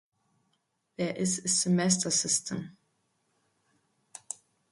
[0.97, 2.75] There is semester system.